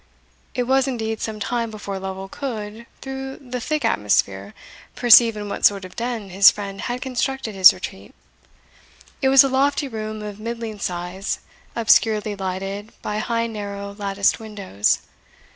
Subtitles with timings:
[0.55, 4.55] It was indeed some time before Lovel could, through the thick atmosphere,
[4.95, 8.15] perceive in what sort of den his friend had constructed his retreat.
[9.21, 11.37] It was a lofty room of middling size,
[11.75, 15.01] obscurely lighted by high narrow latticed windows.